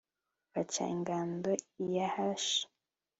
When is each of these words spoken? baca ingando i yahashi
baca 0.53 0.83
ingando 0.95 1.51
i 1.83 1.85
yahashi 1.95 2.61